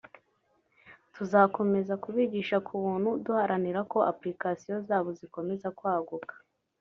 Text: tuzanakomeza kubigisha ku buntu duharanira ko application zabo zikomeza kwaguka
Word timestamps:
tuzanakomeza 1.15 1.93
kubigisha 2.03 2.57
ku 2.67 2.73
buntu 2.83 3.09
duharanira 3.25 3.79
ko 3.91 3.97
application 4.11 4.77
zabo 4.89 5.09
zikomeza 5.19 5.67
kwaguka 5.77 6.33